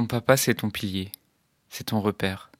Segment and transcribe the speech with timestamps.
[0.00, 1.12] Ton papa, c'est ton pilier,
[1.68, 2.50] c'est ton repère.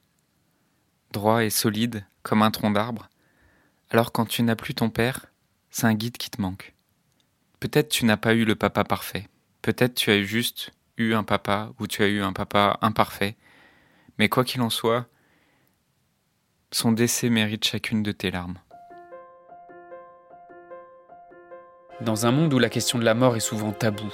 [1.11, 3.09] Droit et solide comme un tronc d'arbre.
[3.89, 5.25] Alors quand tu n'as plus ton père,
[5.71, 6.75] c'est un guide qui te manque.
[7.59, 9.27] Peut-être tu n'as pas eu le papa parfait.
[9.63, 13.35] Peut-être tu as juste eu un papa ou tu as eu un papa imparfait.
[14.19, 15.07] Mais quoi qu'il en soit,
[16.69, 18.59] son décès mérite chacune de tes larmes.
[22.01, 24.13] Dans un monde où la question de la mort est souvent taboue,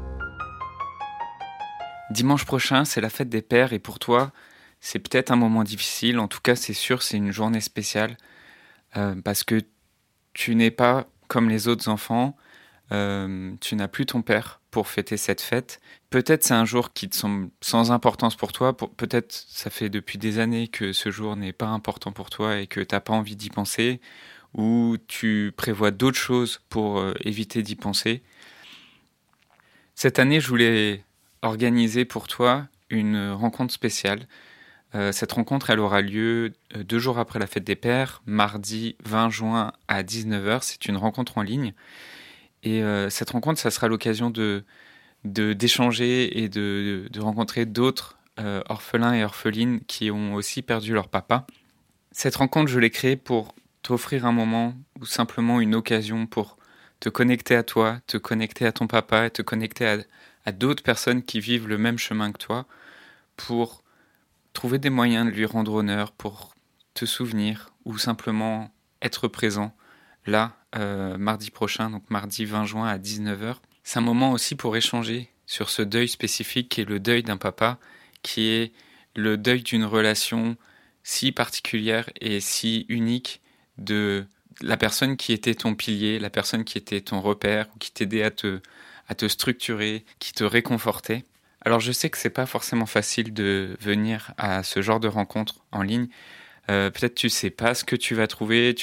[2.11, 4.31] Dimanche prochain, c'est la fête des pères et pour toi,
[4.81, 6.19] c'est peut-être un moment difficile.
[6.19, 8.17] En tout cas, c'est sûr, c'est une journée spéciale
[8.97, 9.61] euh, parce que
[10.33, 12.35] tu n'es pas comme les autres enfants.
[12.91, 15.79] Euh, tu n'as plus ton père pour fêter cette fête.
[16.09, 18.75] Peut-être c'est un jour qui te semble sans importance pour toi.
[18.75, 22.67] Peut-être ça fait depuis des années que ce jour n'est pas important pour toi et
[22.67, 24.01] que tu n'as pas envie d'y penser.
[24.53, 28.21] Ou tu prévois d'autres choses pour euh, éviter d'y penser.
[29.95, 31.05] Cette année, je voulais
[31.41, 34.27] organiser pour toi une rencontre spéciale.
[34.93, 38.95] Euh, cette rencontre, elle aura lieu euh, deux jours après la fête des pères, mardi
[39.05, 40.59] 20 juin à 19h.
[40.61, 41.73] C'est une rencontre en ligne.
[42.63, 44.63] Et euh, cette rencontre, ça sera l'occasion de
[45.23, 48.17] d'échanger et de, de rencontrer d'autres
[48.69, 51.45] orphelins et orphelines qui ont aussi perdu leur papa.
[52.11, 53.53] Cette rencontre, je l'ai créée pour
[53.83, 56.57] t'offrir un moment ou simplement une occasion pour
[56.99, 59.97] te connecter à toi, te connecter à ton papa et te connecter à,
[60.45, 62.65] à d'autres personnes qui vivent le même chemin que toi
[63.37, 63.83] pour
[64.53, 66.53] trouver des moyens de lui rendre honneur, pour
[66.93, 69.75] te souvenir ou simplement être présent
[70.25, 73.55] là, euh, mardi prochain, donc mardi 20 juin à 19h.
[73.83, 77.37] C'est un moment aussi pour échanger sur ce deuil spécifique qui est le deuil d'un
[77.37, 77.79] papa,
[78.21, 78.71] qui est
[79.15, 80.55] le deuil d'une relation
[81.03, 83.41] si particulière et si unique
[83.77, 84.25] de
[84.61, 88.31] la personne qui était ton pilier, la personne qui était ton repère qui t'aidait à
[88.31, 88.61] te,
[89.11, 91.25] à te structurer, qui te réconfortait.
[91.65, 95.65] Alors je sais que c'est pas forcément facile de venir à ce genre de rencontre
[95.73, 96.07] en ligne.
[96.69, 98.73] Euh, peut-être tu sais pas ce que tu vas trouver,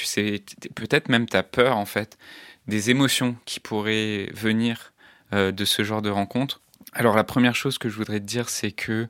[0.75, 2.19] peut-être même tu as peur en fait
[2.67, 4.93] des émotions qui pourraient venir
[5.33, 6.61] euh, de ce genre de rencontre.
[6.93, 9.07] Alors la première chose que je voudrais te dire c'est que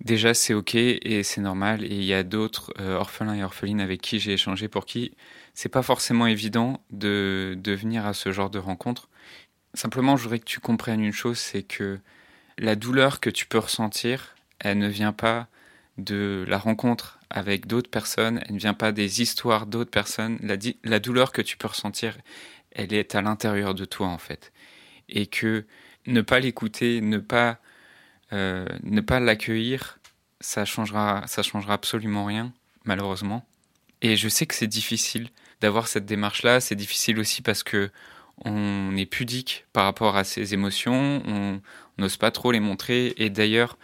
[0.00, 3.82] déjà c'est ok et c'est normal et il y a d'autres euh, orphelins et orphelines
[3.82, 5.12] avec qui j'ai échangé pour qui
[5.52, 9.10] c'est pas forcément évident de, de venir à ce genre de rencontre
[9.74, 11.98] Simplement, je voudrais que tu comprennes une chose, c'est que
[12.58, 15.46] la douleur que tu peux ressentir, elle ne vient pas
[15.98, 20.38] de la rencontre avec d'autres personnes, elle ne vient pas des histoires d'autres personnes.
[20.84, 22.16] La, douleur que tu peux ressentir,
[22.72, 24.52] elle est à l'intérieur de toi en fait.
[25.08, 25.64] Et que
[26.06, 27.58] ne pas l'écouter, ne pas,
[28.32, 29.98] euh, ne pas l'accueillir,
[30.40, 32.52] ça changera, ça changera absolument rien,
[32.84, 33.44] malheureusement.
[34.00, 35.28] Et je sais que c'est difficile
[35.60, 36.60] d'avoir cette démarche-là.
[36.60, 37.90] C'est difficile aussi parce que
[38.44, 41.60] on est pudique par rapport à ses émotions, on
[41.98, 43.14] n'ose pas trop les montrer.
[43.16, 43.78] Et d'ailleurs,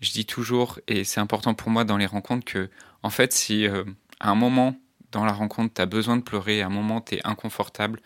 [0.00, 2.70] je dis toujours, et c'est important pour moi dans les rencontres, que
[3.02, 3.84] en fait, si euh,
[4.20, 4.76] à un moment
[5.12, 8.00] dans la rencontre, tu as besoin de pleurer, à un moment, tu es inconfortable,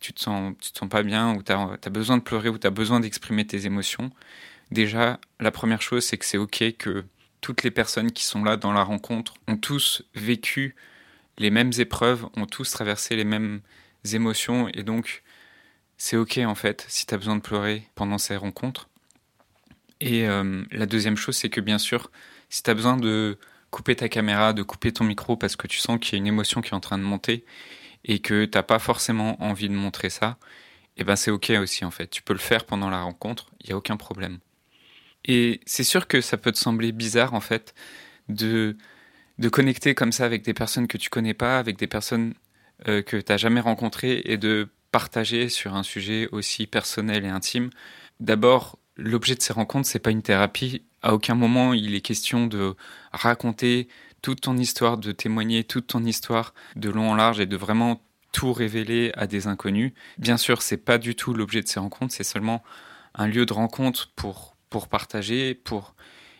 [0.00, 2.58] tu te sens, tu te sens pas bien, ou tu as, besoin de pleurer, ou
[2.58, 4.10] tu as besoin d'exprimer tes émotions,
[4.70, 7.04] déjà, la première chose, c'est que c'est OK que
[7.40, 10.74] toutes les personnes qui sont là dans la rencontre ont tous vécu
[11.38, 13.60] les mêmes épreuves, ont tous traversé les mêmes
[14.12, 15.22] émotions, et donc
[15.96, 18.88] c'est ok en fait si tu as besoin de pleurer pendant ces rencontres.
[20.00, 22.10] Et euh, la deuxième chose, c'est que bien sûr,
[22.50, 23.38] si tu as besoin de
[23.70, 26.26] couper ta caméra, de couper ton micro parce que tu sens qu'il y a une
[26.26, 27.44] émotion qui est en train de monter
[28.04, 30.38] et que t'as pas forcément envie de montrer ça,
[30.96, 32.08] et eh ben c'est ok aussi en fait.
[32.08, 34.38] Tu peux le faire pendant la rencontre, il y a aucun problème.
[35.24, 37.74] Et c'est sûr que ça peut te sembler bizarre en fait
[38.28, 38.76] de
[39.38, 42.34] de connecter comme ça avec des personnes que tu connais pas, avec des personnes
[42.88, 47.28] euh, que tu n'as jamais rencontrées et de partager sur un sujet aussi personnel et
[47.28, 47.68] intime.
[48.18, 50.84] D'abord, l'objet de ces rencontres, c'est pas une thérapie.
[51.02, 52.74] À aucun moment il est question de
[53.12, 53.88] raconter
[54.22, 58.00] toute ton histoire, de témoigner toute ton histoire de long en large et de vraiment
[58.32, 59.92] tout révéler à des inconnus.
[60.16, 62.64] Bien sûr, c'est pas du tout l'objet de ces rencontres, c'est seulement
[63.14, 65.94] un lieu de rencontre pour, pour partager, pour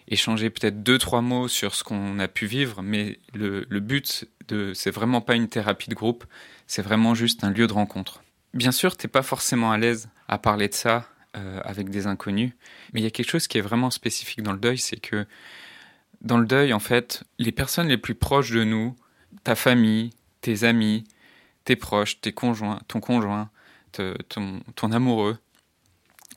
[0.09, 4.73] échanger peut-être deux, trois mots sur ce qu'on a pu vivre, mais le, but de,
[4.73, 6.25] c'est vraiment pas une thérapie de groupe,
[6.67, 8.23] c'est vraiment juste un lieu de rencontre.
[8.57, 12.53] Bien sûr, t'es pas forcément à l'aise à parler de ça euh, avec des inconnus,
[12.93, 15.27] mais il y a quelque chose qui est vraiment spécifique dans le deuil, c'est que
[16.23, 18.97] Dans le deuil, en fait, les personnes les plus proches de nous,
[19.45, 20.11] ta famille,
[20.43, 21.05] tes amis,
[21.65, 23.51] tes proches, tes conjoints, ton conjoint,
[23.93, 25.39] ton, ton amoureux,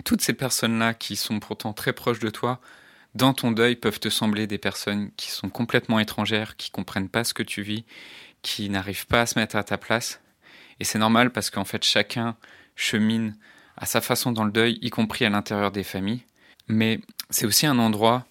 [0.05, 2.61] toutes ces personnes-là qui sont pourtant très proches de toi,
[3.15, 7.23] dans ton deuil peuvent te sembler des personnes qui sont complètement étrangères, qui comprennent pas
[7.25, 7.85] ce que tu vis,
[8.43, 10.21] qui n'arrivent pas à se mettre à ta place.
[10.79, 12.35] Et c'est normal parce qu'en fait chacun
[12.75, 13.35] chemine
[13.77, 16.23] à sa façon dans le deuil, y compris à l'intérieur des familles.
[16.67, 16.99] Mais
[17.29, 18.25] c'est aussi un endroit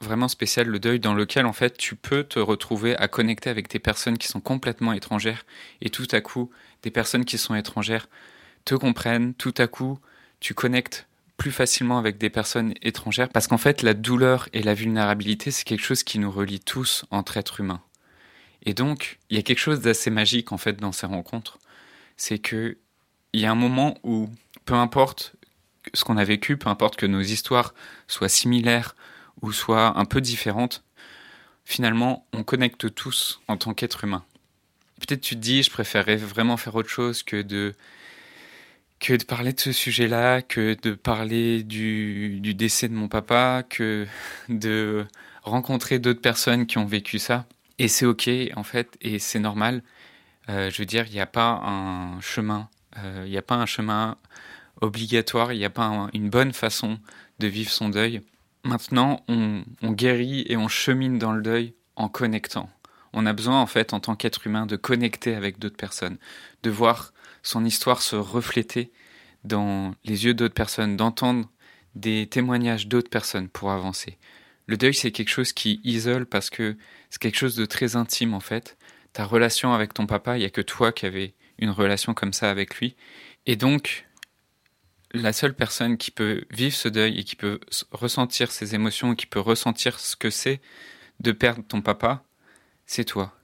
[0.00, 3.68] vraiment spécial, le deuil, dans lequel en fait tu peux te retrouver à connecter avec
[3.68, 5.44] des personnes qui sont complètement étrangères
[5.80, 6.50] et tout à coup
[6.82, 8.08] des personnes qui sont étrangères
[8.64, 9.98] te comprennent, tout à coup
[10.40, 11.06] tu connectes
[11.36, 15.64] plus facilement avec des personnes étrangères parce qu'en fait la douleur et la vulnérabilité c'est
[15.64, 17.82] quelque chose qui nous relie tous entre êtres humains.
[18.64, 21.58] Et donc il y a quelque chose d'assez magique en fait dans ces rencontres,
[22.20, 22.76] c'est que
[23.32, 24.28] il y a un moment où
[24.66, 25.34] peu importe
[25.94, 27.74] ce qu'on a vécu, peu importe que nos histoires
[28.08, 28.94] soient similaires
[29.40, 30.84] ou soient un peu différentes,
[31.64, 34.22] finalement on connecte tous en tant qu'être humain.
[35.00, 37.74] Peut-être tu te dis je préférerais vraiment faire autre chose que de
[38.98, 43.64] que de parler de ce sujet-là, que de parler du, du, décès de mon papa,
[43.66, 44.06] que
[44.50, 45.06] de
[45.42, 47.46] rencontrer d'autres personnes qui ont vécu ça.
[47.78, 49.82] Et c'est ok en fait, et c'est normal.
[50.50, 52.68] Euh, je veux dire, il n'y a pas un chemin,
[52.98, 54.16] euh, il n'y a pas un chemin
[54.80, 56.98] obligatoire, il n'y a pas une bonne façon
[57.38, 58.22] de vivre son deuil.
[58.64, 62.68] Maintenant, on, on guérit et on chemine dans le deuil en connectant.
[63.12, 66.18] On a besoin en fait en tant qu'être humain de connecter avec d'autres personnes,
[66.62, 67.12] de voir
[67.42, 68.92] son histoire se refléter
[69.44, 71.48] dans les yeux d'autres personnes, d'entendre
[71.94, 74.18] des témoignages d'autres personnes pour avancer.
[74.66, 76.76] Le deuil, c'est quelque chose qui isole parce que
[77.08, 78.76] c'est quelque chose de très intime en fait.
[79.12, 82.32] Ta relation avec ton papa, il n'y a que toi qui avais une relation comme
[82.32, 82.96] ça avec lui.
[83.46, 84.06] Et donc,
[85.12, 87.60] la seule personne qui peut vivre ce deuil et qui peut
[87.90, 90.60] ressentir ses émotions, qui peut ressentir ce que c'est
[91.20, 92.22] de perdre ton papa,
[92.86, 93.34] c'est toi.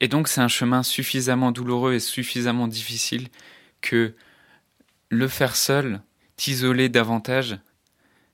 [0.00, 3.28] Et donc c'est un chemin suffisamment douloureux et suffisamment difficile
[3.82, 4.14] que
[5.10, 6.00] le faire seul,
[6.36, 7.58] t'isoler davantage,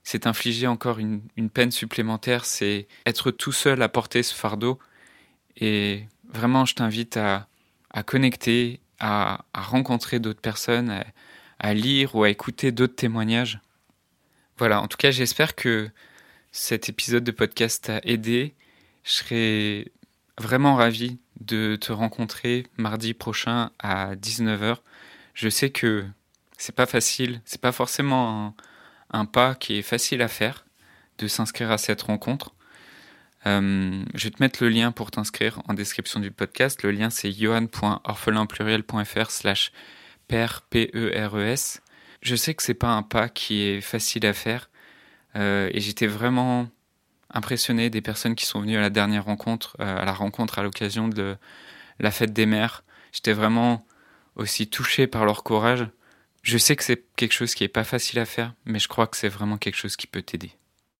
[0.03, 1.21] c'est infliger encore une,
[1.53, 4.79] peine supplémentaire, c'est être tout seul à porter ce fardeau.
[5.57, 7.47] Et vraiment, je t'invite à,
[8.05, 11.03] connecter, à, rencontrer d'autres personnes,
[11.59, 13.59] à, lire ou à écouter d'autres témoignages.
[14.57, 15.89] Voilà, en tout cas, j'espère que
[16.51, 18.55] cet épisode de podcast t'a aidé.
[19.03, 19.91] Je serais
[20.39, 24.77] vraiment ravi de te rencontrer mardi prochain à 19h.
[25.33, 26.05] Je sais que
[26.57, 28.55] c'est pas facile, c'est pas forcément
[29.11, 30.65] un, pas qui est facile à faire
[31.19, 32.53] de s'inscrire à cette rencontre.
[33.47, 36.83] Euh, je vais te mettre le lien pour t'inscrire en description du podcast.
[36.83, 39.71] Le lien c'est johan.orphelinpluriel.fr slash
[40.27, 41.81] père P-E-R-E-S.
[42.21, 44.69] Je sais que c'est pas un pas qui est facile à faire
[45.37, 46.67] euh, et j'étais vraiment
[47.33, 50.63] impressionné des personnes qui sont venues à la dernière rencontre, euh, à la rencontre à
[50.63, 51.37] l'occasion de
[51.99, 52.83] la fête des mères.
[53.13, 53.85] J'étais vraiment
[54.35, 55.87] aussi touché par leur courage.
[56.43, 59.07] Je sais que c'est quelque chose qui est pas facile à faire, mais je crois
[59.07, 60.51] que c'est vraiment quelque chose qui peut t'aider.